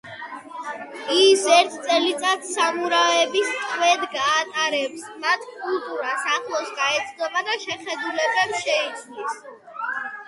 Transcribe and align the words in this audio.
ის 1.15 1.41
ერთ 1.55 1.73
წელიწადს 1.87 2.53
სამურაების 2.59 3.51
ტყვედ 3.59 4.07
გაატარებს, 4.15 5.05
მათ 5.27 5.47
კულტურას 5.67 6.27
ახლოს 6.39 6.75
გაეცნობა 6.83 7.47
და 7.51 7.61
შეხედულებებს 7.67 8.67
შეიცვლის. 8.67 9.41